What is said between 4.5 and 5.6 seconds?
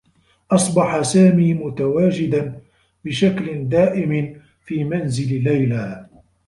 في منزل